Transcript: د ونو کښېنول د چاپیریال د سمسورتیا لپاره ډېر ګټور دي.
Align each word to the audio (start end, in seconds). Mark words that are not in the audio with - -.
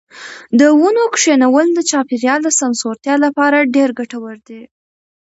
د 0.59 0.61
ونو 0.79 1.03
کښېنول 1.15 1.67
د 1.73 1.79
چاپیریال 1.89 2.39
د 2.43 2.49
سمسورتیا 2.59 3.15
لپاره 3.25 3.69
ډېر 3.75 3.89
ګټور 3.99 4.35
دي. 4.47 4.61